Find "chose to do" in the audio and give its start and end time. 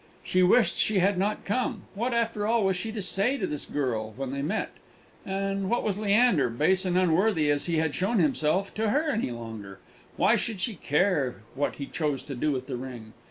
11.85-12.51